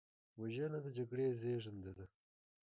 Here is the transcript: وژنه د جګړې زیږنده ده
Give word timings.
وژنه 0.41 0.79
د 0.85 0.87
جګړې 0.97 1.25
زیږنده 1.39 1.91
ده 1.97 2.05